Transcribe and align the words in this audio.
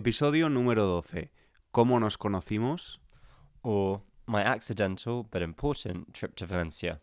Episodio 0.00 0.48
número 0.48 0.86
12. 0.86 1.30
¿Cómo 1.72 2.00
nos 2.00 2.16
conocimos? 2.16 3.02
or 3.60 4.00
my 4.26 4.40
accidental 4.40 5.26
but 5.30 5.42
important 5.42 6.10
trip 6.14 6.34
to 6.36 6.46
Valencia. 6.46 7.02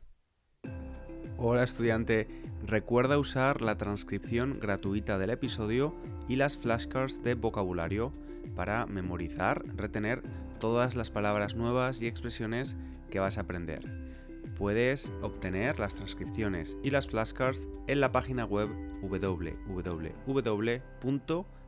Hola 1.37 1.63
estudiante, 1.63 2.27
recuerda 2.65 3.19
usar 3.19 3.61
la 3.61 3.77
transcripción 3.77 4.59
gratuita 4.59 5.19
del 5.19 5.29
episodio 5.29 5.93
y 6.27 6.37
las 6.37 6.57
flashcards 6.57 7.21
de 7.21 7.35
vocabulario 7.35 8.13
para 8.55 8.87
memorizar, 8.87 9.63
retener 9.75 10.23
todas 10.59 10.95
las 10.95 11.11
palabras 11.11 11.53
nuevas 11.53 12.01
y 12.01 12.07
expresiones 12.07 12.77
que 13.11 13.19
vas 13.19 13.37
a 13.37 13.41
aprender. 13.41 14.09
Puedes 14.55 15.13
obtener 15.21 15.77
las 15.77 15.93
transcripciones 15.93 16.79
y 16.81 16.89
las 16.89 17.07
flashcards 17.07 17.69
en 17.85 17.99
la 17.99 18.11
página 18.11 18.45
web 18.45 18.71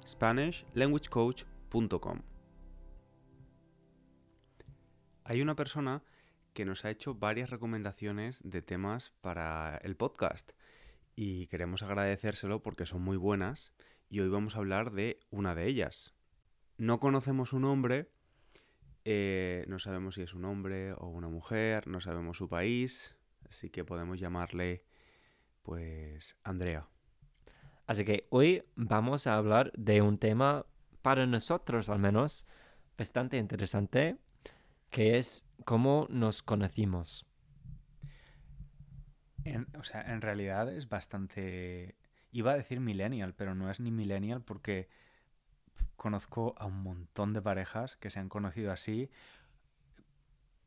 www.spanishlanguagecoach.com. 0.10 2.22
Hay 5.24 5.42
una 5.42 5.56
persona 5.56 6.04
que 6.54 6.66
nos 6.66 6.86
ha 6.86 6.90
hecho 6.90 7.16
varias 7.16 7.50
recomendaciones 7.50 8.42
de 8.44 8.62
temas 8.62 9.12
para 9.22 9.78
el 9.84 9.96
podcast 9.96 10.52
y 11.16 11.48
queremos 11.48 11.84
agradecérselo 11.84 12.64
porque 12.64 12.86
son 12.86 13.02
muy 13.02 13.18
buenas 13.18 13.74
y 14.10 14.22
hoy 14.22 14.30
vamos 14.30 14.56
a 14.56 14.60
hablar 14.60 14.92
de 14.92 15.20
una 15.30 15.54
de 15.54 15.68
ellas. 15.68 16.16
No 16.78 17.00
conocemos 17.00 17.50
su 17.50 17.60
nombre, 17.60 18.10
eh, 19.06 19.66
no 19.68 19.80
sabemos 19.80 20.16
si 20.16 20.22
es 20.22 20.34
un 20.34 20.46
hombre 20.46 20.94
o 20.94 21.08
una 21.08 21.28
mujer, 21.28 21.88
no 21.88 22.02
sabemos 22.02 22.38
su 22.38 22.50
país, 22.50 23.16
así 23.48 23.70
que 23.70 23.86
podemos 23.86 24.20
llamarle 24.20 24.84
pues 25.62 26.38
Andrea. 26.44 26.88
Así 27.90 28.06
que 28.06 28.28
hoy 28.30 28.64
vamos 28.76 29.26
a 29.26 29.36
hablar 29.36 29.72
de 29.76 30.04
un 30.04 30.20
tema 30.20 30.68
para 31.02 31.26
nosotros 31.26 31.90
al 31.90 31.98
menos 31.98 32.46
bastante 32.96 33.38
interesante, 33.38 34.16
que 34.92 35.18
es 35.18 35.48
cómo 35.66 36.06
nos 36.12 36.44
conocimos. 36.44 37.26
En- 39.44 39.66
o 39.76 39.84
sea, 39.84 40.02
en 40.14 40.22
realidad 40.22 40.72
es 40.72 40.88
bastante... 40.88 41.96
Iba 42.32 42.52
a 42.52 42.58
decir 42.58 42.80
millennial, 42.80 43.34
pero 43.34 43.56
no 43.56 43.72
es 43.72 43.80
ni 43.80 43.90
millennial 43.90 44.44
porque 44.44 44.88
conozco 45.96 46.54
a 46.60 46.68
un 46.68 46.84
montón 46.84 47.34
de 47.34 47.42
parejas 47.42 47.96
que 47.96 48.12
se 48.12 48.20
han 48.20 48.30
conocido 48.30 48.72
así 48.72 49.10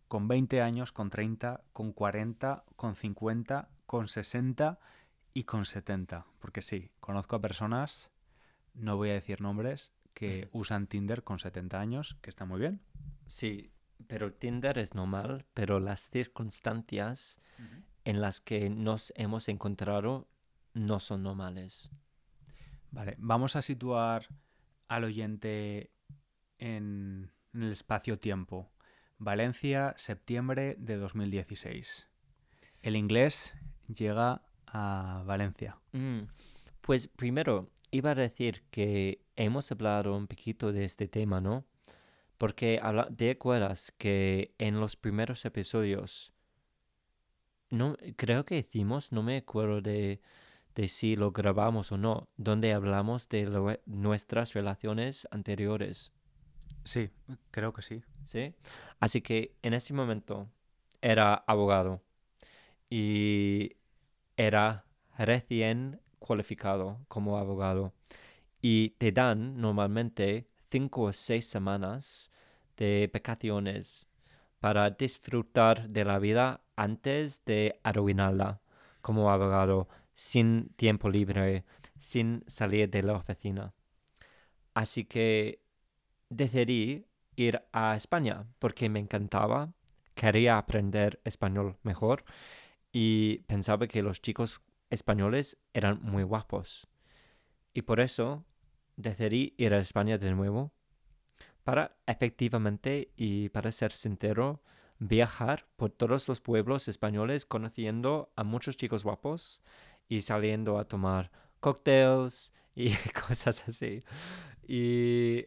con 0.09 0.27
20 0.27 0.61
años, 0.61 0.91
con 0.91 1.09
30, 1.09 1.63
con 1.73 1.93
40, 1.93 2.65
con 2.75 2.97
50, 2.97 3.69
con 3.87 4.09
60 4.09 4.81
y 5.35 5.45
con 5.45 5.65
70. 5.65 6.27
Porque 6.39 6.63
sí, 6.63 6.91
conozco 7.01 7.37
a 7.37 7.41
personas, 7.41 8.11
no 8.75 8.97
voy 8.97 9.11
a 9.11 9.15
decir 9.15 9.41
nombres, 9.41 9.93
que 10.15 10.49
usan 10.53 10.87
Tinder 10.87 11.25
con 11.25 11.39
70 11.39 11.81
años, 11.81 12.17
que 12.21 12.31
está 12.31 12.45
muy 12.45 12.61
bien. 12.61 12.81
Sí, 13.27 13.73
pero 14.07 14.33
Tinder 14.33 14.79
es 14.79 14.95
normal, 14.95 15.47
pero 15.55 15.81
las 15.81 16.11
circunstancias 16.11 17.41
en 18.05 18.21
las 18.21 18.41
que 18.41 18.69
nos 18.69 19.13
hemos 19.17 19.49
encontrado 19.49 20.29
no 20.75 21.01
son 21.01 21.23
normales. 21.23 21.91
Vale, 22.91 23.15
vamos 23.19 23.57
a 23.57 23.63
situar 23.63 24.29
al 24.89 25.05
oyente 25.05 25.91
en, 26.59 27.31
en 27.55 27.63
el 27.63 27.73
espacio-tiempo. 27.73 28.71
Valencia, 29.19 29.95
septiembre 29.97 30.77
de 30.79 30.97
2016. 30.97 32.09
El 32.83 32.97
inglés 32.97 33.55
llega 33.87 34.43
a 34.73 35.23
Valencia. 35.27 35.79
Mm, 35.93 36.23
Pues 36.81 37.07
primero, 37.09 37.71
iba 37.91 38.11
a 38.11 38.15
decir 38.15 38.65
que 38.71 39.21
hemos 39.37 39.71
hablado 39.71 40.17
un 40.17 40.27
poquito 40.27 40.73
de 40.73 40.85
este 40.85 41.07
tema, 41.09 41.41
¿no? 41.41 41.65
Porque 42.39 42.81
te 43.17 43.31
acuerdas 43.31 43.93
que 43.99 44.55
en 44.59 44.81
los 44.81 44.97
primeros 44.97 45.45
episodios, 45.45 46.33
no, 47.71 47.97
creo 48.17 48.45
que 48.45 48.59
hicimos, 48.59 49.13
no 49.13 49.23
me 49.23 49.37
acuerdo 49.37 49.81
de, 49.81 50.21
de 50.75 50.89
si 50.89 51.15
lo 51.17 51.31
grabamos 51.31 51.93
o 51.93 51.99
no, 51.99 52.29
donde 52.37 52.73
hablamos 52.73 53.29
de 53.29 53.45
lo- 53.47 53.79
nuestras 53.87 54.55
relaciones 54.55 55.29
anteriores, 55.31 56.13
Sí, 56.85 57.11
creo 57.53 57.73
que 57.73 57.83
sí. 57.83 58.03
¿sí? 58.25 58.55
Así 58.99 59.21
que 59.21 59.55
en 59.63 59.73
ese 59.75 59.95
momento 59.95 60.49
era 61.01 61.35
abogado 61.47 62.03
y 62.91 63.77
era 64.37 64.85
recién 65.19 66.01
cualificado 66.19 67.01
como 67.09 67.39
abogado 67.39 67.93
y 68.61 68.91
te 68.91 69.13
dan 69.13 69.61
normalmente 69.61 70.49
cinco 70.71 71.03
o 71.03 71.13
seis 71.13 71.47
semanas 71.47 72.31
de 72.77 73.11
vacaciones 73.13 74.07
para 74.61 74.91
disfrutar 74.91 75.89
de 75.89 76.05
la 76.05 76.19
vida 76.19 76.61
antes 76.77 77.45
de 77.45 77.81
arruinarla 77.83 78.61
como 79.01 79.31
abogado 79.31 79.89
sin 80.15 80.69
tiempo 80.77 81.11
libre, 81.11 81.65
sin 81.99 82.45
salir 82.47 82.89
de 82.89 83.03
la 83.03 83.15
oficina. 83.15 83.75
Así 84.75 85.05
que 85.05 85.63
decidí 86.29 87.07
ir 87.37 87.63
a 87.73 87.97
España 87.97 88.47
porque 88.59 88.89
me 88.89 89.01
encantaba, 89.01 89.75
quería 90.15 90.59
aprender 90.59 91.21
español 91.25 91.77
mejor 91.83 92.25
y 92.93 93.39
pensaba 93.47 93.87
que 93.89 94.03
los 94.03 94.21
chicos 94.21 94.61
españoles 94.91 95.59
eran 95.73 96.01
muy 96.03 96.23
guapos. 96.23 96.87
Y 97.73 97.83
por 97.83 98.01
eso 98.01 98.45
decidí 98.97 99.55
ir 99.57 99.73
a 99.73 99.79
España 99.79 100.19
de 100.19 100.33
nuevo 100.33 100.73
para 101.65 101.97
efectivamente 102.07 103.13
y 103.17 103.49
para 103.49 103.73
ser 103.73 103.93
sincero, 103.93 104.63
viajar 104.99 105.67
por 105.77 105.91
todos 105.91 106.29
los 106.29 106.41
pueblos 106.41 106.89
españoles 106.89 107.47
conociendo 107.47 108.33
a 108.37 108.45
muchos 108.45 108.77
chicos 108.77 109.05
guapos 109.05 109.63
y 110.09 110.21
saliendo 110.21 110.79
a 110.79 110.87
tomar 110.87 111.31
cócteles 111.61 112.53
y 112.75 112.91
cosas 113.29 113.67
así. 113.69 114.03
Y 114.67 115.47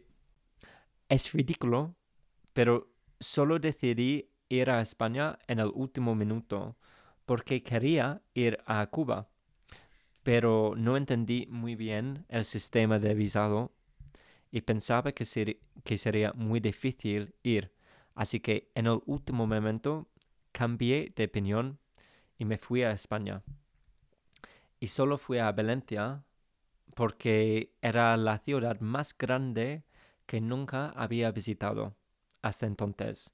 es 1.09 1.31
ridículo, 1.33 1.95
pero 2.53 2.91
solo 3.19 3.59
decidí 3.59 4.31
ir 4.49 4.69
a 4.69 4.81
España 4.81 5.37
en 5.47 5.59
el 5.59 5.71
último 5.73 6.15
minuto 6.15 6.77
porque 7.25 7.63
quería 7.63 8.21
ir 8.33 8.59
a 8.65 8.85
Cuba, 8.87 9.27
pero 10.23 10.73
no 10.77 10.97
entendí 10.97 11.47
muy 11.49 11.75
bien 11.75 12.25
el 12.29 12.45
sistema 12.45 12.99
de 12.99 13.13
visado 13.13 13.71
y 14.51 14.61
pensaba 14.61 15.11
que, 15.11 15.25
sería 15.25 16.33
muy 16.33 16.59
difícil 16.59 17.35
ir. 17.43 17.73
Así 18.13 18.39
que 18.39 18.71
en 18.73 18.87
el 18.87 19.01
último 19.05 19.45
momento 19.45 20.07
cambié 20.51 21.11
de 21.15 21.25
opinión 21.25 21.79
y 22.37 22.45
me 22.45 22.57
fui 22.57 22.83
a 22.83 22.91
España. 22.91 23.43
Y 24.79 24.87
solo 24.87 25.17
fui 25.17 25.39
a 25.39 25.51
Valencia 25.51 26.23
porque 26.95 27.73
era 27.81 28.15
la 28.15 28.37
ciudad 28.39 28.79
más 28.79 29.17
grande 29.17 29.83
que 30.25 30.39
nunca 30.39 30.89
había 30.95 31.31
visitado 31.31 31.95
hasta 32.41 32.65
entonces. 32.65 33.31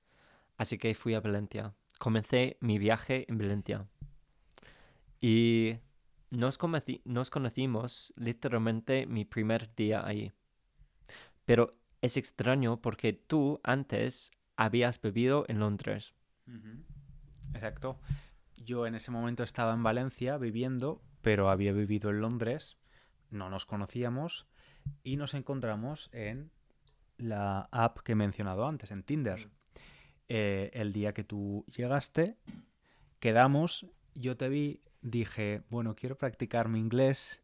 Así 0.58 0.78
que 0.78 0.96
fui 0.96 1.14
a 1.14 1.22
Valencia. 1.22 1.74
Comencé 2.02 2.58
mi 2.62 2.80
viaje 2.80 3.28
en 3.30 3.38
Valencia. 3.38 3.86
Y 5.20 5.78
nos, 6.32 6.58
conocimos 6.58 8.12
literalmente 8.16 9.06
mi 9.06 9.24
primer 9.24 9.76
día 9.76 10.04
ahí. 10.04 10.32
Pero 11.46 11.78
es 12.02 12.18
extraño 12.18 12.82
porque 12.82 13.14
tú 13.14 13.60
antes 13.62 14.32
habías 14.56 15.00
vivido 15.00 15.46
en 15.48 15.60
Londres. 15.60 16.16
Exacto. 17.54 18.00
Yo 18.56 18.88
en 18.88 18.96
ese 18.96 19.12
momento 19.12 19.44
estaba 19.44 19.72
en 19.76 19.84
Valencia 19.84 20.40
viviendo, 20.40 21.04
pero 21.22 21.52
había 21.52 21.72
vivido 21.72 22.10
en 22.10 22.22
Londres, 22.22 22.80
no 23.30 23.52
nos 23.52 23.68
conocíamos 23.68 24.48
y 25.04 25.18
nos 25.18 25.36
encontramos 25.36 26.10
en 26.14 26.50
la 27.20 27.70
app 27.72 28.00
que 28.00 28.14
he 28.14 28.16
mencionado 28.16 28.66
antes, 28.66 28.90
en 28.90 29.04
Tinder. 29.04 29.52
Eh, 30.34 30.72
el 30.74 30.94
día 30.94 31.14
que 31.14 31.26
tú 31.26 31.66
llegaste, 31.76 32.38
quedamos, 33.20 33.86
yo 34.16 34.38
te 34.38 34.48
vi, 34.48 34.82
dije, 35.02 35.62
bueno, 35.70 35.94
quiero 35.94 36.18
practicar 36.18 36.70
mi 36.70 36.80
inglés. 36.80 37.40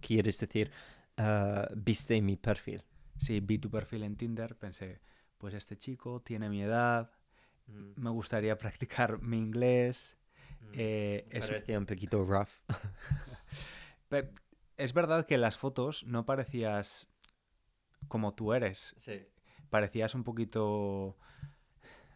Quieres 0.00 0.38
decir, 0.40 0.72
ah, 1.16 1.68
viste 1.76 2.20
mi 2.20 2.36
perfil. 2.36 2.82
Sí, 3.18 3.38
vi 3.38 3.58
tu 3.58 3.70
perfil 3.70 4.02
en 4.02 4.16
Tinder, 4.16 4.56
pensé, 4.56 5.00
pues 5.38 5.54
este 5.54 5.76
chico 5.76 6.20
tiene 6.20 6.48
mi 6.48 6.62
edad, 6.62 7.12
me 7.94 8.10
gustaría 8.10 8.58
practicar 8.58 9.22
mi 9.22 9.38
inglés. 9.38 10.16
eh, 10.74 11.24
es- 11.30 11.46
Parecía 11.46 11.78
un 11.78 11.86
poquito 11.86 12.24
rough. 12.24 12.50
Pe- 14.08 14.30
Es 14.76 14.92
verdad 14.92 15.24
que 15.26 15.36
en 15.36 15.42
las 15.42 15.56
fotos 15.56 16.04
no 16.04 16.24
parecías 16.26 17.06
como 18.08 18.34
tú 18.34 18.52
eres. 18.52 18.94
Sí, 18.98 19.22
Parecías 19.70 20.14
un 20.14 20.24
poquito. 20.24 21.16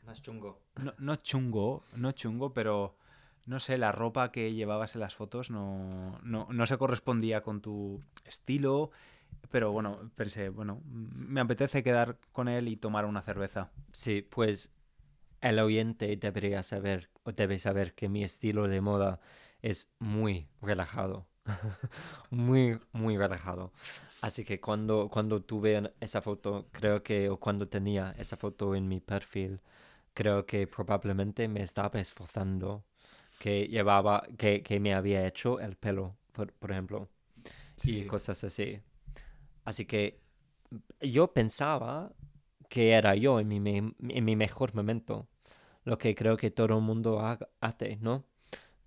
Más 0.07 0.23
chungo. 0.23 0.61
No, 0.77 0.95
no 0.99 1.17
chungo, 1.17 1.85
no 1.93 2.13
chungo, 2.13 2.53
pero 2.53 2.97
no 3.45 3.61
sé, 3.61 3.79
la 3.79 3.93
ropa 3.93 4.33
que 4.33 4.55
llevabas 4.55 4.95
en 4.95 5.01
las 5.01 5.15
fotos 5.15 5.51
no, 5.51 6.19
no, 6.23 6.49
no 6.51 6.67
se 6.67 6.79
correspondía 6.79 7.43
con 7.43 7.61
tu 7.61 8.03
estilo 8.25 8.91
Pero 9.51 9.73
bueno, 9.73 10.11
pensé, 10.17 10.51
bueno, 10.51 10.83
me 10.87 11.41
apetece 11.41 11.83
quedar 11.83 12.19
con 12.33 12.49
él 12.49 12.69
y 12.69 12.77
tomar 12.77 13.07
una 13.07 13.23
cerveza. 13.23 13.71
Sí, 13.93 14.23
pues 14.23 14.73
el 15.41 15.59
oyente 15.59 16.17
debería 16.17 16.63
saber 16.63 17.11
o 17.25 17.33
debe 17.33 17.59
saber 17.59 17.95
que 17.95 18.09
mi 18.09 18.25
estilo 18.25 18.69
de 18.69 18.81
moda 18.81 19.21
es 19.63 19.91
muy 19.99 20.49
relajado. 20.63 21.27
muy, 22.31 22.81
muy 22.93 23.17
relajado. 23.17 23.73
Así 24.21 24.45
que 24.45 24.61
cuando, 24.61 25.09
cuando 25.11 25.41
tuve 25.43 25.93
esa 26.01 26.23
foto, 26.23 26.69
creo 26.73 27.03
que, 27.03 27.29
o 27.31 27.39
cuando 27.39 27.69
tenía 27.69 28.15
esa 28.19 28.37
foto 28.37 28.75
en 28.75 28.89
mi 28.89 29.01
perfil, 29.01 29.61
creo 30.17 30.47
que 30.47 30.67
probablemente 30.69 31.49
me 31.49 31.63
estaba 31.63 32.01
esforzando, 32.01 32.85
que 33.39 33.69
llevaba, 33.69 34.25
que, 34.39 34.63
que 34.65 34.81
me 34.81 34.95
había 34.95 35.27
hecho 35.29 35.61
el 35.61 35.77
pelo, 35.77 36.17
por, 36.33 36.53
por 36.55 36.73
ejemplo, 36.73 37.11
y 37.85 38.05
cosas 38.05 38.45
así. 38.45 38.81
Así 39.65 39.85
que 39.87 40.21
yo 41.01 41.33
pensaba 41.33 42.13
que 42.69 42.93
era 42.93 43.15
yo 43.17 43.41
en 43.41 43.49
mi, 43.49 43.61
me- 43.61 43.95
en 44.09 44.25
mi 44.27 44.37
mejor 44.37 44.75
momento, 44.75 45.29
lo 45.85 45.99
que 45.99 46.15
creo 46.17 46.37
que 46.39 46.51
todo 46.53 46.77
el 46.79 46.83
mundo 46.85 47.21
ha- 47.21 47.39
hace, 47.61 47.99
¿no? 48.03 48.25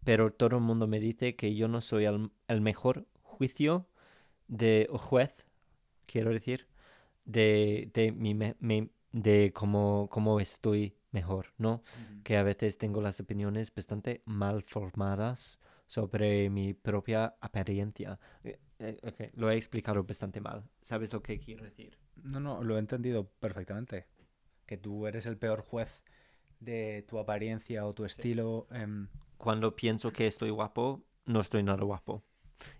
Pero 0.03 0.33
todo 0.33 0.57
el 0.57 0.63
mundo 0.63 0.87
me 0.87 0.99
dice 0.99 1.35
que 1.35 1.55
yo 1.55 1.67
no 1.67 1.81
soy 1.81 2.05
el, 2.05 2.31
el 2.47 2.61
mejor 2.61 3.07
juicio 3.23 3.87
de 4.47 4.87
o 4.91 4.97
juez, 4.97 5.47
quiero 6.07 6.31
decir, 6.33 6.67
de, 7.25 7.91
de, 7.93 8.11
mi, 8.11 8.33
me- 8.35 8.89
de 9.11 9.51
cómo, 9.53 10.09
cómo 10.11 10.39
estoy 10.39 10.95
mejor, 11.11 11.47
¿no? 11.57 11.83
Que 12.23 12.37
a 12.37 12.43
veces 12.43 12.77
tengo 12.77 13.01
las 13.01 13.19
opiniones 13.19 13.73
bastante 13.73 14.21
mal 14.25 14.63
formadas 14.63 15.59
sobre 15.87 16.49
mi 16.49 16.73
propia 16.73 17.35
apariencia. 17.41 18.19
Eh, 18.43 18.59
eh, 18.79 19.31
Lo 19.33 19.49
he 19.49 19.55
explicado 19.55 20.03
bastante 20.03 20.39
mal. 20.39 20.63
¿Sabes 20.81 21.11
lo 21.13 21.21
que 21.21 21.39
quiero 21.39 21.63
decir? 21.63 21.97
No, 22.23 22.39
no, 22.39 22.63
lo 22.63 22.75
he 22.75 22.79
entendido 22.79 23.27
perfectamente. 23.39 24.07
Que 24.65 24.77
tú 24.77 25.07
eres 25.07 25.25
el 25.25 25.37
peor 25.37 25.61
juez 25.61 26.03
de 26.59 27.03
tu 27.07 27.17
apariencia 27.17 27.85
o 27.85 27.93
tu 27.93 28.05
estilo. 28.05 28.67
em, 28.71 29.07
Cuando 29.37 29.75
pienso 29.75 30.11
que 30.11 30.27
estoy 30.27 30.49
guapo, 30.51 31.03
no 31.25 31.39
estoy 31.39 31.63
nada 31.63 31.83
guapo. 31.83 32.23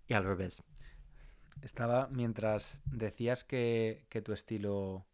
Y 0.07 0.13
al 0.13 0.25
revés. 0.25 0.61
Estaba, 1.61 2.07
mientras 2.11 2.81
decías 2.85 3.43
que, 3.43 4.05
que 4.09 4.21
tu 4.21 4.33
estilo, 4.33 5.05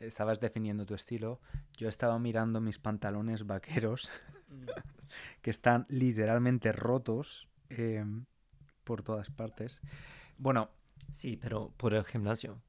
estabas 0.00 0.40
definiendo 0.40 0.86
tu 0.86 0.94
estilo, 0.94 1.40
yo 1.76 1.88
estaba 1.88 2.18
mirando 2.18 2.60
mis 2.60 2.78
pantalones 2.78 3.46
vaqueros 3.46 4.10
que 5.42 5.50
están 5.50 5.86
literalmente 5.88 6.72
rotos 6.72 7.48
em, 7.70 8.24
por 8.84 9.02
todas 9.02 9.30
partes. 9.30 9.80
Bueno, 10.38 10.70
Sí, 11.10 11.38
pero 11.40 11.72
por 11.76 11.94
el 11.94 12.04
gimnasio. 12.04 12.60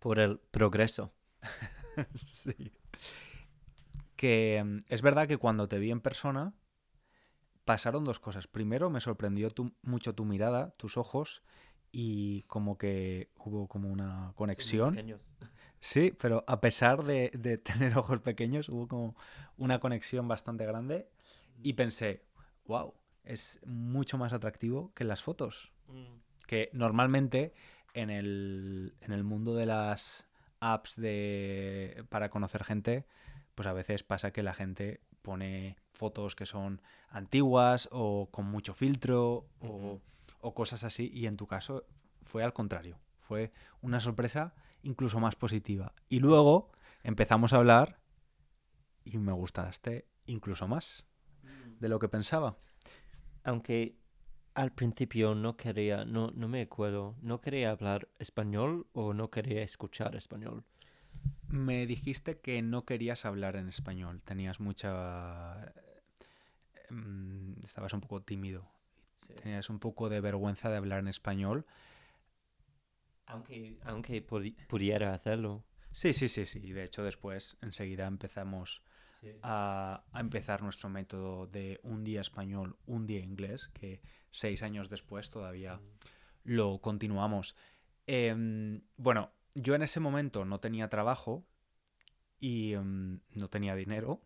Por 0.00 0.18
el 0.18 0.38
progreso. 0.38 1.12
sí. 2.14 2.72
Que 4.16 4.56
em, 4.56 4.84
es 4.88 5.02
verdad 5.02 5.28
que 5.28 5.36
cuando 5.36 5.68
te 5.68 5.78
vi 5.78 5.90
en 5.90 6.00
persona 6.00 6.54
pasaron 7.64 8.04
dos 8.04 8.18
cosas. 8.18 8.46
Primero 8.48 8.90
me 8.90 9.00
sorprendió 9.00 9.50
tu- 9.50 9.72
mucho 9.82 10.14
tu 10.14 10.24
mirada, 10.24 10.70
tus 10.76 10.96
ojos 10.96 11.42
y 11.92 12.42
como 12.44 12.78
que 12.78 13.30
hubo 13.36 13.68
como 13.68 13.90
una 13.90 14.32
conexión. 14.34 14.94
Sí, 14.94 15.00
pero 16.18 16.44
a 16.46 16.60
pesar 16.60 17.04
de, 17.04 17.30
de 17.34 17.58
tener 17.58 17.96
ojos 17.96 18.20
pequeños, 18.20 18.68
hubo 18.68 18.88
como 18.88 19.16
una 19.56 19.80
conexión 19.80 20.28
bastante 20.28 20.66
grande 20.66 21.08
y 21.62 21.74
pensé, 21.74 22.22
wow, 22.66 22.94
es 23.24 23.60
mucho 23.66 24.18
más 24.18 24.32
atractivo 24.32 24.92
que 24.94 25.04
las 25.04 25.22
fotos. 25.22 25.72
Que 26.46 26.70
normalmente 26.72 27.52
en 27.94 28.10
el, 28.10 28.94
en 29.00 29.12
el 29.12 29.24
mundo 29.24 29.54
de 29.54 29.66
las 29.66 30.26
apps 30.60 30.96
de, 30.96 32.04
para 32.08 32.30
conocer 32.30 32.64
gente, 32.64 33.06
pues 33.54 33.66
a 33.66 33.72
veces 33.72 34.02
pasa 34.02 34.32
que 34.32 34.42
la 34.42 34.54
gente 34.54 35.00
pone 35.22 35.76
fotos 35.92 36.34
que 36.36 36.46
son 36.46 36.80
antiguas 37.10 37.88
o 37.92 38.28
con 38.30 38.46
mucho 38.46 38.72
filtro 38.72 39.46
o, 39.60 40.00
o 40.40 40.54
cosas 40.54 40.84
así 40.84 41.10
y 41.12 41.26
en 41.26 41.36
tu 41.36 41.46
caso 41.46 41.84
fue 42.22 42.44
al 42.44 42.52
contrario. 42.52 42.98
Fue 43.28 43.52
una 43.82 44.00
sorpresa 44.00 44.54
incluso 44.82 45.20
más 45.20 45.36
positiva. 45.36 45.92
Y 46.08 46.20
luego 46.20 46.72
empezamos 47.02 47.52
a 47.52 47.56
hablar 47.56 48.00
y 49.04 49.18
me 49.18 49.32
gustaste 49.32 50.06
incluso 50.24 50.66
más 50.66 51.04
de 51.78 51.90
lo 51.90 51.98
que 51.98 52.08
pensaba. 52.08 52.56
Aunque 53.44 53.96
al 54.54 54.72
principio 54.72 55.34
no 55.34 55.58
quería, 55.58 56.06
no, 56.06 56.30
no 56.30 56.48
me 56.48 56.62
acuerdo, 56.62 57.16
no 57.20 57.42
quería 57.42 57.70
hablar 57.70 58.08
español 58.18 58.86
o 58.94 59.12
no 59.12 59.30
quería 59.30 59.62
escuchar 59.62 60.16
español. 60.16 60.64
Me 61.48 61.86
dijiste 61.86 62.38
que 62.38 62.62
no 62.62 62.86
querías 62.86 63.26
hablar 63.26 63.56
en 63.56 63.68
español, 63.68 64.22
tenías 64.22 64.58
mucha... 64.58 65.74
em, 66.88 67.56
Estabas 67.62 67.92
un 67.92 68.00
poco 68.00 68.22
tímido, 68.22 68.64
tenías 69.42 69.68
un 69.68 69.78
poco 69.78 70.08
de 70.08 70.20
vergüenza 70.22 70.70
de 70.70 70.78
hablar 70.78 71.00
en 71.00 71.08
español. 71.08 71.66
Aunque, 73.28 73.78
aunque 73.84 74.26
pudi- 74.26 74.56
pudiera 74.66 75.14
hacerlo. 75.14 75.64
Sí, 75.92 76.12
sí, 76.12 76.28
sí, 76.28 76.46
sí. 76.46 76.60
De 76.72 76.84
hecho, 76.84 77.02
después 77.04 77.56
enseguida 77.60 78.06
empezamos 78.06 78.82
a, 79.42 80.04
a 80.12 80.20
empezar 80.20 80.62
nuestro 80.62 80.88
método 80.88 81.46
de 81.46 81.80
un 81.82 82.04
día 82.04 82.20
español, 82.20 82.76
un 82.86 83.06
día 83.06 83.20
inglés, 83.20 83.68
que 83.74 84.00
seis 84.30 84.62
años 84.62 84.88
después 84.88 85.30
todavía 85.30 85.80
lo 86.44 86.78
continuamos. 86.80 87.54
Em, 88.06 88.80
bueno, 88.96 89.30
yo 89.54 89.74
en 89.74 89.82
ese 89.82 90.00
momento 90.00 90.44
no 90.44 90.60
tenía 90.60 90.88
trabajo 90.88 91.44
y 92.40 92.72
em, 92.74 93.20
no 93.34 93.48
tenía 93.50 93.74
dinero, 93.74 94.22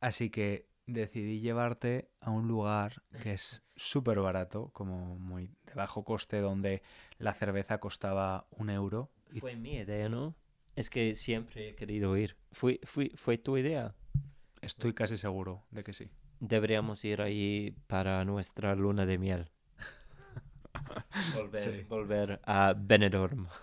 así 0.00 0.30
que 0.30 0.68
decidí 0.86 1.40
llevarte 1.40 2.10
a 2.20 2.30
un 2.30 2.46
lugar 2.48 3.02
que 3.22 3.32
es 3.32 3.62
súper 3.76 4.20
barato, 4.20 4.70
como 4.72 5.18
muy 5.18 5.46
de 5.66 5.74
bajo 5.74 6.04
coste, 6.04 6.40
donde 6.40 6.82
la 7.18 7.32
cerveza 7.32 7.78
costaba 7.78 8.46
un 8.50 8.70
euro. 8.70 9.10
y 9.32 9.40
Fue 9.40 9.56
mi 9.56 9.74
idea, 9.76 10.08
¿no? 10.08 10.34
Es 10.76 10.90
que 10.90 11.14
siempre 11.14 11.70
he 11.70 11.74
querido 11.74 12.16
ir. 12.16 12.36
Fue, 12.52 12.80
fue, 12.84 13.10
fue 13.14 13.38
tu 13.38 13.56
idea. 13.56 13.94
Estoy 14.60 14.92
casi 14.94 15.16
seguro 15.16 15.64
de 15.70 15.84
que 15.84 15.92
sí. 15.92 16.10
Deberíamos 16.40 17.04
ir 17.04 17.22
ahí 17.22 17.76
para 17.86 18.24
nuestra 18.24 18.74
luna 18.74 19.06
de 19.06 19.18
miel. 19.18 19.50
Volver, 21.34 21.60
Sí. 21.62 21.82
volver 21.88 22.40
a 22.44 22.74
Benidorm. 22.76 23.46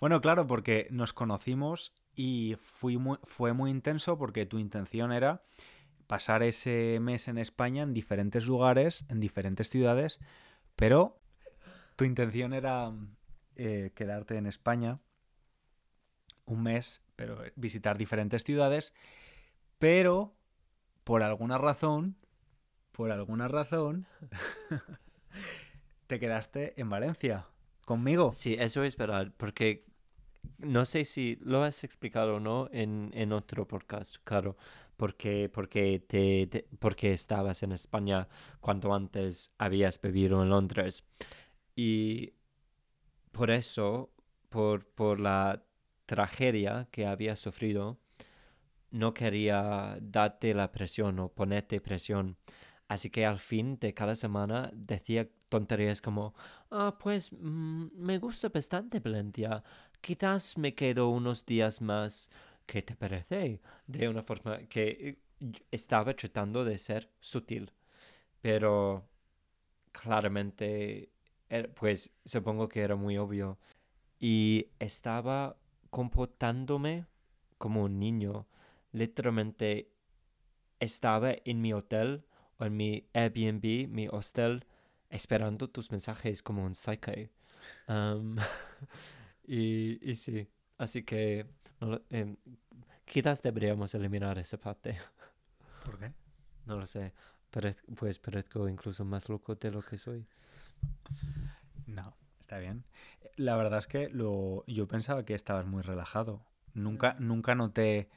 Bueno, 0.00 0.20
claro, 0.20 0.46
porque 0.46 0.86
nos 0.92 1.12
conocimos 1.12 1.92
y 2.14 2.54
fui 2.60 2.98
muy- 2.98 3.18
fue 3.24 3.52
muy 3.52 3.68
intenso 3.72 4.16
porque 4.16 4.46
tu 4.46 4.58
intención 4.60 5.10
era 5.10 5.42
pasar 6.08 6.42
ese 6.42 6.98
mes 7.00 7.28
en 7.28 7.38
España 7.38 7.84
en 7.84 7.94
diferentes 7.94 8.46
lugares, 8.46 9.04
en 9.08 9.20
diferentes 9.20 9.68
ciudades, 9.68 10.18
pero 10.74 11.20
tu 11.94 12.04
intención 12.04 12.52
era 12.54 12.92
eh, 13.54 13.92
quedarte 13.94 14.36
en 14.36 14.46
España 14.46 14.98
un 16.46 16.62
mes, 16.62 17.04
pero 17.14 17.42
visitar 17.56 17.98
diferentes 17.98 18.42
ciudades, 18.42 18.94
pero 19.78 20.34
por 21.04 21.22
alguna 21.22 21.58
razón, 21.58 22.16
por 22.92 23.12
alguna 23.12 23.46
razón, 23.46 24.06
te 26.06 26.18
quedaste 26.18 26.80
en 26.80 26.88
Valencia 26.88 27.46
conmigo. 27.84 28.32
Sí, 28.32 28.56
eso 28.58 28.82
es 28.82 28.96
verdad, 28.96 29.30
porque 29.36 29.84
no 30.58 30.84
sé 30.84 31.04
si 31.04 31.38
lo 31.40 31.62
has 31.62 31.84
explicado 31.84 32.36
o 32.36 32.40
no 32.40 32.68
en, 32.72 33.10
en 33.14 33.32
otro 33.32 33.66
podcast, 33.66 34.16
claro, 34.24 34.56
porque, 34.96 35.48
porque, 35.48 36.00
te, 36.00 36.66
porque 36.78 37.12
estabas 37.12 37.62
en 37.62 37.72
España 37.72 38.28
cuando 38.60 38.92
antes 38.92 39.52
habías 39.58 40.00
vivido 40.00 40.42
en 40.42 40.50
Londres. 40.50 41.04
Y 41.76 42.32
por 43.30 43.50
eso, 43.50 44.10
por, 44.48 44.86
por 44.86 45.20
la 45.20 45.62
tragedia 46.06 46.88
que 46.90 47.06
habías 47.06 47.38
sufrido, 47.38 47.98
no 48.90 49.14
quería 49.14 49.98
darte 50.00 50.54
la 50.54 50.72
presión 50.72 51.18
o 51.20 51.28
ponerte 51.28 51.80
presión. 51.80 52.36
Así 52.88 53.10
que 53.10 53.26
al 53.26 53.38
fin 53.38 53.78
de 53.78 53.94
cada 53.94 54.16
semana 54.16 54.70
decía 54.74 55.28
tonterías 55.50 56.00
como, 56.02 56.34
ah, 56.70 56.96
pues 56.98 57.32
mm, 57.32 57.88
me 57.94 58.18
gusta 58.18 58.48
bastante 58.48 59.00
Valencia. 59.00 59.62
Quizás 60.00 60.56
me 60.58 60.74
quedo 60.74 61.08
unos 61.10 61.44
días 61.46 61.82
más. 61.82 62.30
¿Qué 62.66 62.82
te 62.82 62.96
parece? 62.96 63.60
De 63.86 64.08
una 64.08 64.22
forma 64.22 64.58
que 64.68 65.18
eh, 65.40 65.52
estaba 65.70 66.14
tratando 66.14 66.64
de 66.64 66.78
ser 66.78 67.10
sutil. 67.20 67.72
Pero 68.40 69.08
claramente, 69.92 71.10
pues 71.74 72.12
supongo 72.24 72.68
que 72.68 72.82
era 72.82 72.96
muy 72.96 73.18
obvio. 73.18 73.58
Y 74.20 74.68
estaba 74.78 75.58
comportándome 75.90 77.06
como 77.58 77.84
un 77.84 77.98
niño. 77.98 78.46
Literalmente 78.92 79.90
estaba 80.80 81.32
en 81.44 81.60
mi 81.60 81.72
hotel 81.72 82.24
o 82.58 82.64
en 82.64 82.76
mi 82.76 83.08
Airbnb, 83.14 83.88
mi 83.88 84.08
hostel, 84.08 84.64
esperando 85.10 85.68
tus 85.68 85.90
mensajes 85.90 86.42
como 86.42 86.64
un 86.64 86.74
psycho. 86.74 87.12
Am, 87.86 88.36
y, 89.46 89.98
y 90.10 90.16
sí, 90.16 90.48
así 90.76 91.02
que 91.02 91.46
no 91.80 92.00
em, 92.10 92.36
quizás 93.04 93.42
deberíamos 93.42 93.94
eliminar 93.94 94.38
esa 94.38 94.58
parte. 94.58 94.98
¿Por 95.84 95.98
qué? 95.98 96.12
No 96.66 96.76
lo 96.76 96.86
sé. 96.86 97.12
Pues 97.96 98.18
parezco 98.18 98.68
incluso 98.68 99.04
más 99.04 99.28
loco 99.28 99.54
de 99.54 99.70
lo 99.70 99.80
que 99.82 99.96
soy. 99.96 100.26
No, 101.86 102.14
está 102.40 102.58
bien. 102.58 102.84
La 103.36 103.56
verdad 103.56 103.78
es 103.78 103.86
que 103.86 104.10
lo, 104.10 104.64
yo 104.66 104.86
pensaba 104.86 105.24
que 105.24 105.34
estabas 105.34 105.66
muy 105.66 105.82
relajado. 105.82 106.42
Nunca, 106.74 107.16
nunca 107.18 107.54
noté 107.54 108.10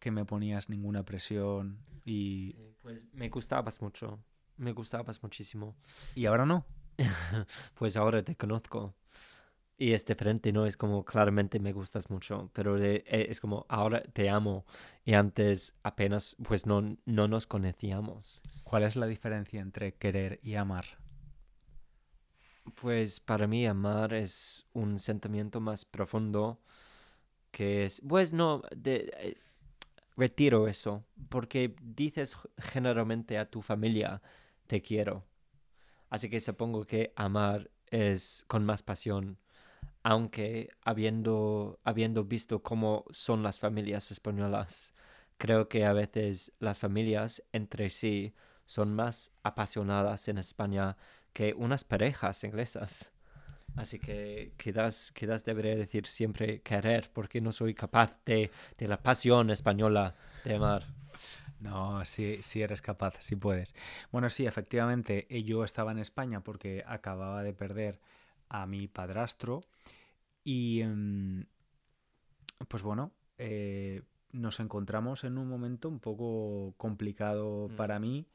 que 0.00 0.10
me 0.10 0.24
ponías 0.24 0.68
ninguna 0.68 1.04
presión 1.04 1.78
y, 2.06 2.52
Sí, 2.56 2.74
pues 2.80 3.04
me 3.12 3.28
gustabas 3.28 3.82
mucho. 3.82 4.18
Me 4.56 4.72
gustabas 4.72 5.22
muchísimo. 5.22 5.76
y 6.14 6.24
ahora 6.26 6.46
no. 6.46 6.64
Pues 7.74 7.96
ahora 7.98 8.22
te 8.22 8.34
conozco. 8.36 8.94
Y 9.78 9.92
es 9.92 10.06
diferente, 10.06 10.52
¿no? 10.52 10.64
Es 10.64 10.78
como 10.78 11.04
claramente 11.04 11.60
me 11.60 11.74
gustas 11.74 12.08
mucho, 12.08 12.48
pero 12.54 12.76
de- 12.78 13.04
eh, 13.06 13.26
es 13.28 13.40
como 13.40 13.66
ahora 13.68 14.02
te 14.02 14.30
amo 14.30 14.64
y 15.04 15.12
antes 15.12 15.74
apenas 15.82 16.34
pues 16.42 16.64
no, 16.64 16.96
no 17.04 17.28
nos 17.28 17.46
conocíamos. 17.46 18.40
¿Cuál 18.64 18.84
es 18.84 18.96
la 18.96 19.06
diferencia 19.06 19.60
entre 19.60 19.92
querer 19.94 20.40
y 20.42 20.54
amar? 20.54 20.86
Pues 22.80 23.20
para 23.20 23.46
mí 23.46 23.66
amar 23.66 24.12
es 24.14 24.66
un 24.72 24.98
sentimiento 24.98 25.60
más 25.60 25.84
profundo 25.84 26.58
que 27.50 27.84
es, 27.84 28.02
pues 28.06 28.32
no, 28.32 28.62
de, 28.74 29.10
eh, 29.18 29.38
retiro 30.16 30.68
eso, 30.68 31.04
porque 31.28 31.74
dices 31.82 32.36
generalmente 32.58 33.38
a 33.38 33.50
tu 33.50 33.62
familia, 33.62 34.22
te 34.66 34.82
quiero. 34.82 35.24
Así 36.10 36.30
que 36.30 36.40
supongo 36.40 36.84
que 36.84 37.12
amar 37.16 37.70
es 37.90 38.44
con 38.48 38.64
más 38.64 38.82
pasión, 38.82 39.38
aunque 40.02 40.70
habiendo, 40.84 41.80
habiendo 41.84 42.24
visto 42.24 42.62
cómo 42.62 43.04
son 43.10 43.42
las 43.42 43.58
familias 43.58 44.10
españolas, 44.10 44.94
creo 45.36 45.68
que 45.68 45.84
a 45.84 45.92
veces 45.92 46.52
las 46.60 46.78
familias 46.78 47.42
entre 47.52 47.90
sí 47.90 48.34
son 48.66 48.94
más 48.94 49.32
apasionadas 49.42 50.28
en 50.28 50.38
España 50.38 50.96
que 51.32 51.54
unas 51.54 51.84
parejas 51.84 52.42
inglesas. 52.44 53.12
Así 53.76 53.98
que 53.98 54.52
quizás, 54.56 55.12
quizás 55.12 55.44
debería 55.44 55.76
decir 55.76 56.06
siempre 56.06 56.60
querer, 56.62 57.10
porque 57.12 57.40
no 57.40 57.52
soy 57.52 57.74
capaz 57.74 58.22
de, 58.24 58.50
de 58.78 58.88
la 58.88 59.02
pasión 59.02 59.50
española 59.50 60.14
de 60.44 60.54
amar. 60.54 60.84
No, 61.60 62.04
sí, 62.04 62.38
sí 62.42 62.62
eres 62.62 62.82
capaz, 62.82 63.16
sí 63.20 63.36
puedes. 63.36 63.74
Bueno, 64.12 64.28
sí, 64.30 64.46
efectivamente, 64.46 65.26
eh, 65.28 65.42
yo 65.42 65.64
estaba 65.64 65.92
en 65.92 65.98
España 65.98 66.40
porque 66.40 66.84
acababa 66.86 67.42
de 67.42 67.52
perder 67.52 68.00
a 68.48 68.66
mi 68.66 68.88
padrastro 68.88 69.62
y 70.44 70.82
mm, 70.84 71.42
pues 72.68 72.82
bueno, 72.82 73.12
eh, 73.38 74.02
nos 74.32 74.60
encontramos 74.60 75.24
en 75.24 75.38
un 75.38 75.48
momento 75.48 75.88
un 75.88 76.00
poco 76.00 76.74
complicado 76.76 77.68
Mm. 77.70 77.76
para 77.76 77.98
mí, 77.98 78.26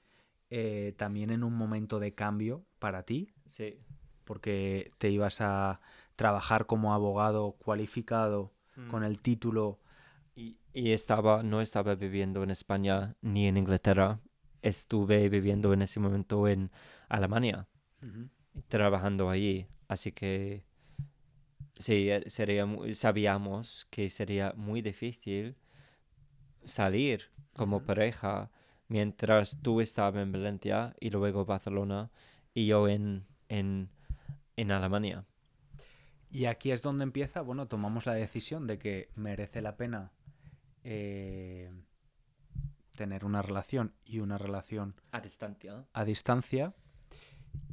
eh, 0.50 0.94
también 0.98 1.30
en 1.32 1.44
un 1.44 1.54
momento 1.54 2.00
de 2.00 2.14
cambio 2.14 2.66
para 2.80 3.04
ti, 3.04 3.30
Sí. 3.46 3.78
Porque 4.26 4.92
te 4.98 5.10
ibas 5.10 5.42
a 5.42 5.82
trabajar 6.16 6.66
como 6.66 6.94
abogado 6.94 7.54
cualificado 7.54 8.54
Mm. 8.78 8.88
con 8.90 9.04
el 9.04 9.20
título 9.20 9.80
Y, 10.36 10.58
y 10.74 10.92
estaba, 10.94 11.44
no 11.44 11.62
estaba 11.62 11.96
viviendo 11.96 12.44
en 12.44 12.52
España 12.52 13.16
ni 13.22 13.48
en 13.48 13.58
Inglaterra. 13.58 14.20
Estuve 14.62 15.30
viviendo 15.30 15.74
en 15.74 15.82
ese 15.84 16.00
momento 16.00 16.48
en 16.48 16.72
Alemania, 17.10 17.68
trabajando 18.68 19.30
allí. 19.30 19.68
Así 19.88 20.12
que 20.12 20.64
sí, 21.78 22.10
eh, 22.10 22.24
sería, 22.30 22.66
sabíamos 22.94 23.88
que 23.90 24.10
sería 24.10 24.54
muy 24.56 24.82
difícil 24.82 25.56
salir 26.66 27.30
como 27.56 27.84
pareja 27.84 28.52
mientras 28.88 29.58
tú 29.62 29.82
estabas 29.82 30.22
en 30.22 30.32
Valencia 30.32 30.96
y 31.00 31.10
luego 31.10 31.46
Barcelona 31.46 32.12
y 32.54 32.68
yo 32.68 32.88
en, 32.88 33.26
en, 33.50 33.90
en 34.56 34.72
Alemania. 34.72 35.26
Y 36.30 36.46
aquí 36.46 36.72
es 36.72 36.82
donde 36.82 37.04
empieza, 37.04 37.42
bueno, 37.42 37.68
tomamos 37.68 38.06
la 38.06 38.14
decisión 38.14 38.66
de 38.66 38.78
que 38.80 39.10
merece 39.16 39.62
la 39.62 39.76
pena 39.76 40.14
eh, 40.84 41.72
tener 42.96 43.26
una 43.26 43.42
relación 43.42 43.94
y 44.06 44.20
una 44.20 44.38
relación 44.38 44.96
A 45.12 45.20
distancia. 45.20 45.86
a 45.92 46.06
distancia. 46.06 46.74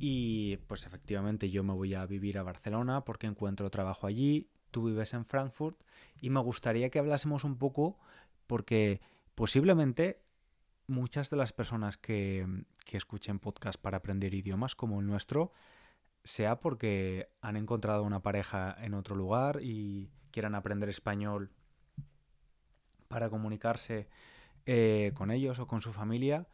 Y 0.01 0.57
pues 0.67 0.87
efectivamente 0.87 1.51
yo 1.51 1.63
me 1.63 1.73
voy 1.73 1.95
a 1.95 2.05
vivir 2.07 2.39
a 2.39 2.43
Barcelona 2.43 3.05
porque 3.05 3.29
encuentro 3.29 3.71
trabajo 3.71 4.07
allí, 4.09 4.51
tú 4.73 4.87
vives 4.87 5.15
en 5.15 5.25
Frankfurt 5.25 5.81
y 6.21 6.31
me 6.31 6.41
gustaría 6.41 6.91
que 6.91 6.99
hablásemos 6.99 7.45
un 7.45 7.59
poco 7.59 7.99
porque 8.49 9.01
posiblemente 9.37 10.21
muchas 10.89 11.31
de 11.31 11.37
las 11.37 11.53
personas 11.53 11.97
que, 11.97 12.65
que 12.85 12.97
escuchen 12.97 13.39
podcast 13.39 13.81
para 13.81 13.99
aprender 13.99 14.35
idiomas 14.35 14.75
como 14.75 15.01
el 15.01 15.07
nuestro 15.07 15.53
sea 16.25 16.61
porque 16.61 17.31
han 17.41 17.57
encontrado 17.57 18.03
una 18.03 18.23
pareja 18.23 18.77
en 18.81 18.95
otro 18.95 19.17
lugar 19.17 19.61
y 19.63 20.11
quieran 20.31 20.55
aprender 20.55 20.89
español 20.89 21.51
para 23.09 23.31
comunicarse 23.31 24.09
eh, 24.67 25.13
con 25.15 25.31
ellos 25.31 25.59
o 25.59 25.67
con 25.67 25.81
su 25.81 25.93
familia 25.93 26.47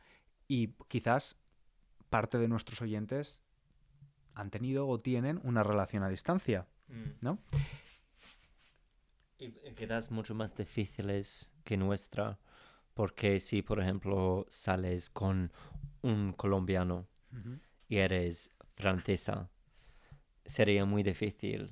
y 0.47 0.68
quizás 0.88 1.37
parte 2.09 2.38
de 2.38 2.49
nuestros 2.49 2.80
oyentes 2.80 3.42
han 4.35 4.50
tenido 4.50 4.87
o 4.87 5.00
tienen 5.00 5.40
una 5.42 5.62
relación 5.62 6.02
a 6.02 6.09
distancia. 6.09 6.66
¿No? 7.23 7.38
Y 9.38 9.47
y 9.47 9.75
quizás 9.75 10.11
mucho 10.11 10.35
más 10.35 10.54
difíciles 10.54 11.50
que 11.64 11.76
nuestra, 11.76 12.38
porque 12.94 13.40
si, 13.40 13.62
por 13.62 13.80
ejemplo, 13.80 14.47
sales 14.49 15.11
con 15.11 15.52
un 16.02 16.33
colombiano 16.33 17.09
y 17.88 17.97
eres 17.97 18.54
francesa, 18.76 19.50
sería 20.44 20.84
muy 20.84 21.02
difícil 21.02 21.70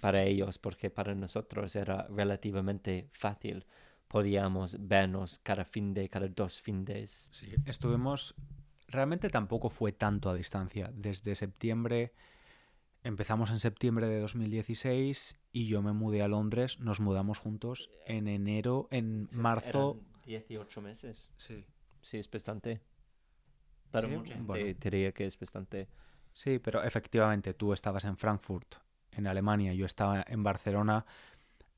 para 0.00 0.24
ellos, 0.24 0.58
porque 0.58 0.90
para 0.90 1.14
nosotros 1.14 1.76
era 1.76 2.06
relativamente 2.08 3.08
fácil. 3.12 3.66
Podíamos 4.08 4.76
vernos 4.78 5.38
cada 5.42 5.64
fin 5.64 5.94
de, 5.94 6.08
cada 6.08 6.28
dos 6.28 6.60
fines. 6.60 7.28
Sí, 7.32 7.54
estuvimos... 7.66 8.34
Realmente 8.86 9.28
tampoco 9.28 9.70
fue 9.70 9.92
tanto 9.92 10.30
a 10.30 10.34
distancia. 10.34 10.90
Desde 10.94 11.34
septiembre, 11.34 12.12
empezamos 13.02 13.50
en 13.50 13.58
septiembre 13.58 14.06
de 14.06 14.20
2016 14.20 15.36
y 15.52 15.66
yo 15.66 15.82
me 15.82 15.92
mudé 15.92 16.22
a 16.22 16.28
Londres, 16.28 16.78
nos 16.78 17.00
mudamos 17.00 17.38
juntos 17.38 17.90
en 18.06 18.28
enero, 18.28 18.88
en 18.90 19.28
marzo... 19.32 19.98
Eran 19.98 20.22
18 20.26 20.80
meses. 20.80 21.30
Sí. 21.38 21.64
Sí, 22.02 22.18
es 22.18 22.30
bastante. 22.30 22.80
Para 23.90 24.08
Sí, 24.08 24.14
mucha 24.14 24.34
gente 24.34 24.46
bueno. 24.46 24.78
diría 24.80 25.12
que 25.12 25.24
es 25.26 25.38
bastante. 25.38 25.88
Sí, 26.34 26.58
pero 26.58 26.82
efectivamente 26.82 27.54
tú 27.54 27.72
estabas 27.72 28.04
en 28.04 28.16
Frankfurt, 28.16 28.74
en 29.12 29.26
Alemania, 29.26 29.72
yo 29.72 29.86
estaba 29.86 30.24
en 30.26 30.42
Barcelona. 30.42 31.06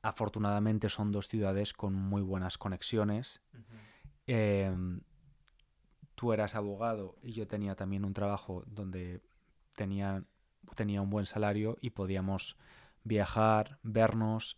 Afortunadamente 0.01 0.89
son 0.89 1.11
dos 1.11 1.27
ciudades 1.27 1.73
con 1.73 1.93
muy 1.93 2.21
buenas 2.21 2.57
conexiones. 2.57 3.39
Em, 4.25 5.01
tú 6.15 6.33
eras 6.33 6.55
abogado 6.55 7.15
y 7.21 7.33
yo 7.33 7.47
tenía 7.47 7.75
también 7.75 8.03
un 8.03 8.13
trabajo 8.13 8.63
donde 8.65 9.21
tenía, 9.75 10.23
tenía 10.75 11.01
un 11.01 11.11
buen 11.11 11.25
salario 11.25 11.77
y 11.79 11.91
podíamos 11.91 12.57
viajar, 13.03 13.79
vernos, 13.83 14.57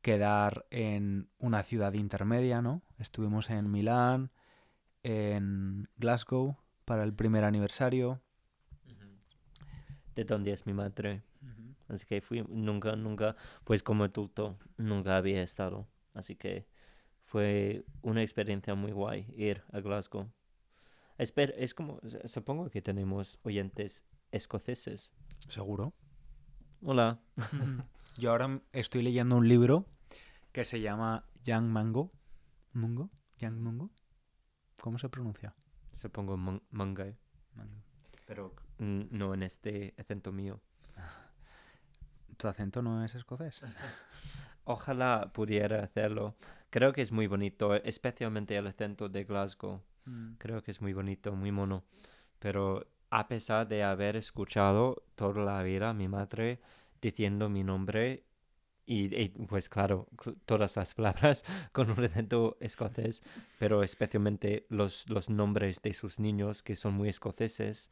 quedar 0.00 0.66
en 0.70 1.28
una 1.38 1.62
ciudad 1.62 1.92
intermedia, 1.92 2.62
¿no? 2.62 2.82
Estuvimos 2.98 3.50
en 3.50 3.70
Milán, 3.70 4.30
en 5.02 5.88
Glasgow 5.96 6.56
para 6.84 7.04
el 7.04 7.12
primer 7.12 7.44
aniversario. 7.44 8.22
De 10.16 10.24
donde 10.24 10.50
es 10.52 10.66
mi 10.66 10.72
madre. 10.72 11.22
Así 11.88 12.04
que 12.06 12.20
fui, 12.20 12.42
nunca, 12.48 12.96
nunca, 12.96 13.36
pues 13.62 13.82
como 13.84 14.02
adulto, 14.04 14.58
nunca 14.76 15.16
había 15.16 15.42
estado. 15.42 15.86
Así 16.14 16.34
que 16.34 16.66
fue 17.22 17.84
una 18.02 18.22
experiencia 18.22 18.74
muy 18.74 18.90
guay 18.92 19.32
ir 19.36 19.62
a 19.72 19.78
Glasgow. 19.80 20.28
Esper- 21.18 21.54
es 21.56 21.74
como, 21.74 22.00
supongo 22.24 22.68
que 22.70 22.82
tenemos 22.82 23.38
oyentes 23.44 24.04
escoceses. 24.32 25.12
Seguro. 25.48 25.92
Hola. 26.82 27.20
Yo 28.18 28.30
ahora 28.32 28.60
estoy 28.72 29.02
leyendo 29.02 29.36
un 29.36 29.46
libro 29.48 29.86
que 30.52 30.64
se 30.64 30.80
llama 30.80 31.24
Young 31.44 31.66
Mango. 31.66 32.10
¿Mungo? 32.72 33.10
¿Young 33.38 33.60
Mungo? 33.60 33.90
¿Cómo 34.80 34.98
se 34.98 35.08
pronuncia? 35.08 35.54
Supongo 35.92 36.36
man- 36.36 36.62
manga, 36.70 37.06
Mango. 37.54 37.82
pero 38.26 38.54
no 38.78 39.34
en 39.34 39.42
este 39.42 39.94
acento 39.98 40.32
mío. 40.32 40.60
¿Tu 42.36 42.48
acento 42.48 42.82
no 42.82 43.04
es 43.04 43.14
escocés? 43.14 43.60
Ojalá 44.64 45.30
pudiera 45.32 45.82
hacerlo. 45.82 46.34
Creo 46.70 46.92
que 46.92 47.02
es 47.02 47.12
muy 47.12 47.26
bonito, 47.26 47.74
especialmente 47.76 48.56
el 48.56 48.66
acento 48.66 49.08
de 49.08 49.24
Glasgow. 49.24 49.80
Creo 50.38 50.62
que 50.62 50.70
es 50.70 50.80
muy 50.80 50.92
bonito, 50.92 51.32
muy 51.32 51.50
mono. 51.52 51.84
Pero 52.38 52.86
a 53.10 53.26
pesar 53.28 53.66
de 53.68 53.82
haber 53.82 54.16
escuchado 54.16 55.02
toda 55.14 55.42
la 55.44 55.62
vida 55.62 55.90
a 55.90 55.94
mi 55.94 56.08
madre 56.08 56.60
diciendo 57.00 57.48
mi 57.48 57.64
nombre 57.64 58.24
y, 58.84 59.14
y, 59.20 59.28
pues 59.30 59.68
claro, 59.68 60.06
cl- 60.16 60.36
todas 60.44 60.76
las 60.76 60.94
palabras 60.94 61.44
con 61.72 61.90
un 61.90 62.04
acento 62.04 62.56
escocés, 62.60 63.22
pero 63.58 63.82
especialmente 63.82 64.66
los, 64.68 65.08
los 65.08 65.28
nombres 65.30 65.80
de 65.82 65.92
sus 65.92 66.20
niños 66.20 66.62
que 66.62 66.76
son 66.76 66.94
muy 66.94 67.08
escoceses. 67.08 67.90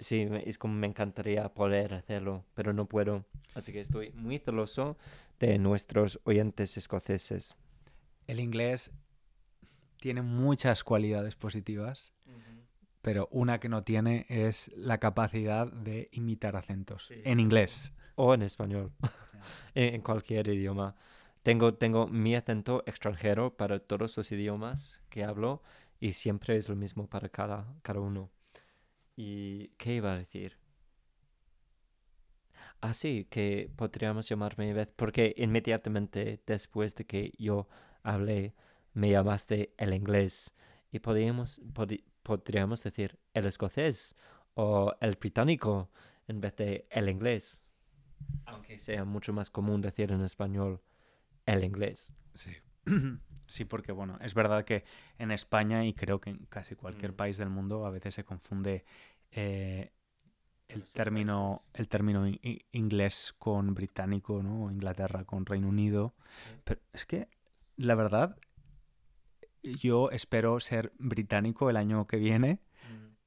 Sí, 0.00 0.26
es 0.46 0.56
como 0.56 0.74
me 0.74 0.86
encantaría 0.86 1.52
poder 1.52 1.92
hacerlo, 1.92 2.44
pero 2.54 2.72
no 2.72 2.86
puedo. 2.86 3.26
Así 3.54 3.70
que 3.70 3.80
estoy 3.80 4.12
muy 4.12 4.38
celoso 4.38 4.96
de 5.38 5.58
nuestros 5.58 6.20
oyentes 6.24 6.78
escoceses. 6.78 7.54
El 8.26 8.40
inglés 8.40 8.92
tiene 9.98 10.22
muchas 10.22 10.84
cualidades 10.84 11.36
positivas, 11.36 12.14
pero 13.02 13.28
una 13.30 13.60
que 13.60 13.68
no 13.68 13.84
tiene 13.84 14.24
es 14.30 14.70
la 14.74 14.98
capacidad 14.98 15.70
de 15.70 16.08
imitar 16.12 16.56
acentos. 16.56 17.06
Sí, 17.06 17.20
en 17.24 17.38
inglés. 17.38 17.92
O 18.14 18.32
en 18.32 18.42
español, 18.42 18.92
en, 19.74 19.94
en 19.96 20.00
cualquier 20.00 20.48
idioma. 20.48 20.96
Tengo, 21.42 21.74
tengo 21.74 22.06
mi 22.06 22.34
acento 22.34 22.82
extranjero 22.86 23.54
para 23.54 23.80
todos 23.80 24.16
los 24.16 24.32
idiomas 24.32 25.02
que 25.10 25.24
hablo 25.24 25.62
y 25.98 26.12
siempre 26.12 26.56
es 26.56 26.68
lo 26.70 26.76
mismo 26.76 27.06
para 27.06 27.28
cada, 27.28 27.66
cada 27.82 28.00
uno. 28.00 28.30
¿Y 29.16 29.68
qué 29.76 29.94
iba 29.94 30.12
a 30.12 30.18
decir? 30.18 30.56
Ah, 32.80 32.94
sí, 32.94 33.26
que 33.28 33.70
podríamos 33.76 34.28
llamarme 34.28 34.72
Beth, 34.72 34.92
porque 34.96 35.34
inmediatamente 35.36 36.40
después 36.46 36.94
de 36.94 37.04
que 37.04 37.32
yo 37.38 37.68
hablé, 38.02 38.54
me 38.94 39.10
llamaste 39.10 39.74
el 39.76 39.92
inglés. 39.92 40.54
Y 40.90 41.00
podríamos, 41.00 41.60
podríamos 42.22 42.82
decir 42.82 43.18
el 43.34 43.46
escocés 43.46 44.16
o 44.54 44.94
el 45.00 45.16
británico 45.16 45.90
en 46.26 46.40
vez 46.40 46.56
de 46.56 46.86
el 46.90 47.08
inglés. 47.08 47.62
Aunque 48.46 48.78
sea 48.78 49.04
mucho 49.04 49.32
más 49.32 49.50
común 49.50 49.80
decir 49.80 50.10
en 50.10 50.22
español 50.22 50.80
el 51.46 51.64
inglés. 51.64 52.08
Sí. 52.34 52.50
Sí, 53.46 53.64
porque 53.64 53.90
bueno, 53.90 54.16
es 54.20 54.34
verdad 54.34 54.64
que 54.64 54.84
en 55.18 55.32
España 55.32 55.84
y 55.84 55.92
creo 55.92 56.20
que 56.20 56.30
en 56.30 56.46
casi 56.48 56.76
cualquier 56.76 57.10
Mm. 57.12 57.16
país 57.16 57.36
del 57.36 57.50
mundo 57.50 57.84
a 57.84 57.90
veces 57.90 58.14
se 58.14 58.24
confunde 58.24 58.84
eh, 59.32 59.90
el 60.68 60.84
término, 60.84 61.60
el 61.74 61.88
término 61.88 62.26
inglés 62.70 63.34
con 63.40 63.74
británico, 63.74 64.40
¿no? 64.44 64.70
Inglaterra 64.70 65.24
con 65.24 65.46
Reino 65.46 65.66
Unido. 65.68 66.14
Sí. 66.44 66.60
Pero 66.62 66.80
es 66.92 67.06
que, 67.06 67.28
la 67.76 67.96
verdad, 67.96 68.36
yo 69.62 70.10
espero 70.12 70.60
ser 70.60 70.92
británico 70.98 71.70
el 71.70 71.76
año 71.76 72.06
que 72.06 72.18
viene, 72.18 72.60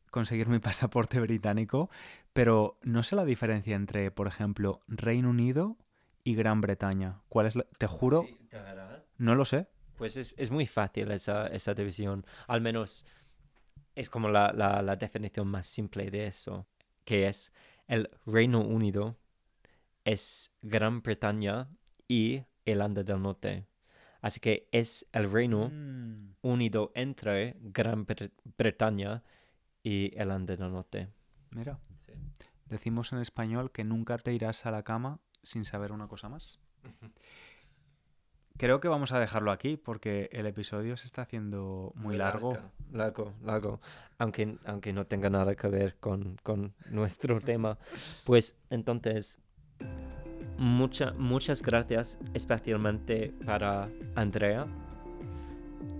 conseguir 0.09 0.47
mi 0.47 0.59
pasaporte 0.59 1.19
británico, 1.19 1.89
pero 2.33 2.77
no 2.81 3.03
sé 3.03 3.15
la 3.17 3.25
diferencia 3.25 3.75
entre, 3.75 4.09
por 4.11 4.27
ejemplo, 4.27 4.79
Reino 4.87 5.29
Unido 5.31 5.75
y 6.23 6.35
Gran 6.35 6.61
Bretaña. 6.61 7.21
¿Cuál 7.27 7.47
es 7.47 7.55
la- 7.57 7.65
Te 7.77 7.87
juro. 7.87 8.25
No 9.23 9.35
lo 9.35 9.45
sé. 9.45 9.67
Pues 9.97 10.17
es, 10.17 10.33
es 10.37 10.49
muy 10.51 10.65
fácil 10.65 11.11
esa, 11.11 11.47
esa 11.47 11.73
división. 11.73 12.25
Al 12.47 12.61
menos 12.61 13.05
es 13.95 14.09
como 14.09 14.29
la, 14.29 14.51
la, 14.53 14.81
la 14.81 14.95
definición 14.95 15.47
más 15.47 15.67
simple 15.67 16.09
de 16.09 16.27
eso, 16.27 16.67
que 17.05 17.27
es 17.27 17.51
el 17.87 18.09
Reino 18.25 18.61
Unido 18.61 19.17
es 20.05 20.51
Gran 20.61 21.01
Bretaña 21.01 21.69
y 22.07 22.43
Irlanda 22.65 23.03
del 23.03 23.21
Norte. 23.21 23.65
Así 24.21 24.39
que 24.39 24.67
es 24.71 25.05
el 25.13 25.29
Reino 25.31 25.69
Mm. 25.69 26.35
unido 26.41 26.91
entre 26.95 27.55
Gran 27.61 28.05
Bre- 28.05 28.31
Bretaña 28.57 29.23
y 29.83 30.13
Irlanda 30.19 30.55
del 30.55 30.71
Norte. 30.71 31.09
Mira, 31.51 31.79
decimos 32.65 33.11
en 33.13 33.19
español 33.19 33.71
que 33.71 33.83
nunca 33.83 34.17
te 34.17 34.33
irás 34.33 34.65
a 34.65 34.71
la 34.71 34.83
cama 34.83 35.19
sin 35.43 35.65
saber 35.65 35.91
una 35.91 36.07
cosa 36.07 36.29
más. 36.29 36.59
Creo 38.57 38.79
que 38.79 38.87
vamos 38.87 39.11
a 39.11 39.19
dejarlo 39.19 39.51
aquí 39.51 39.77
porque 39.77 40.29
el 40.31 40.45
episodio 40.45 40.95
se 40.95 41.07
está 41.07 41.23
haciendo 41.23 41.91
muy 41.95 42.15
largo. 42.17 42.57
Largo, 42.91 43.33
largo. 43.43 43.81
Aunque, 44.19 44.57
aunque 44.65 44.93
no 44.93 45.05
tenga 45.05 45.29
nada 45.29 45.55
que 45.55 45.67
ver 45.67 45.95
con, 45.99 46.37
con 46.43 46.73
nuestro 46.89 47.39
tema. 47.41 47.77
Pues 48.23 48.55
entonces, 48.69 49.39
mucha, 50.57 51.13
muchas 51.13 51.61
gracias 51.61 52.19
especialmente 52.33 53.33
para 53.45 53.89
Andrea. 54.15 54.67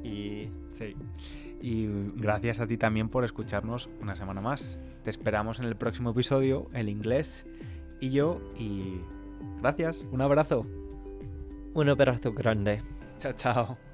Y 0.04 0.49
Sí. 0.73 0.95
Y 1.62 1.88
gracias 2.15 2.60
a 2.60 2.67
ti 2.67 2.78
también 2.78 3.08
por 3.08 3.23
escucharnos 3.23 3.89
una 4.01 4.15
semana 4.15 4.41
más. 4.41 4.80
Te 5.04 5.10
esperamos 5.10 5.60
en 5.60 5.65
el 5.65 5.78
próximo 5.78 6.10
episodio, 6.10 6.67
el 6.73 6.89
inglés 6.89 7.45
y 8.01 8.10
yo. 8.10 8.41
Y 8.58 8.99
gracias, 9.62 10.06
un 10.12 10.21
abrazo. 10.21 10.65
Un 11.73 11.89
abrazo 11.89 12.31
grande. 12.31 12.81
Chao, 13.17 13.33
chao. 13.33 13.92